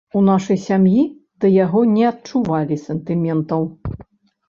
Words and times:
У 0.19 0.21
нашай 0.29 0.57
сям'і 0.63 1.03
да 1.45 1.53
яго 1.65 1.85
не 1.95 2.09
адчувалі 2.13 2.83
сантыментаў. 2.89 3.73